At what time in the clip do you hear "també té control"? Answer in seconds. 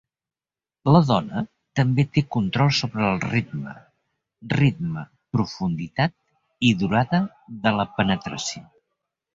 1.79-2.73